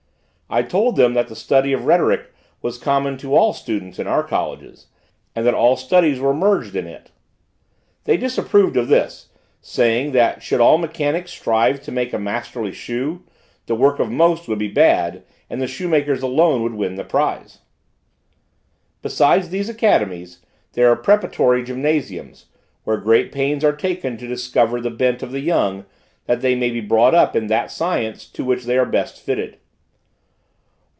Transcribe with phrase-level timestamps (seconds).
[0.53, 2.29] I told them that the study of rhetoric
[2.61, 4.87] was common to all students in our colleges,
[5.33, 7.09] and that all studies were merged in it.
[8.03, 9.29] They disapproved of this,
[9.61, 13.23] saying, that should all mechanics strive to make a masterly shoe,
[13.65, 17.59] the work of most would be bad, and the shoemakers alone would win the prize.
[19.01, 20.41] Besides these academies,
[20.73, 22.47] there are preparatory gymnasiums,
[22.83, 25.85] where great pains are taken to discover the bent of the young,
[26.25, 29.55] that they may be brought up in that science to which they are best fitted.